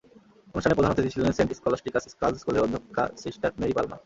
[0.55, 3.97] অনুষ্ঠানে প্রধান অতিথি ছিলেন সেন্ট স্কলাসটিকাস গার্লস স্কুলের অধ্যক্ষা সিস্টার মেরি পালমা।